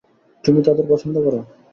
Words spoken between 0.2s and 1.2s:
তুমি তাদের পছন্দ